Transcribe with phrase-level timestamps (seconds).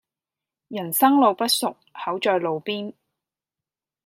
[0.69, 2.95] 人生路不熟口在路邊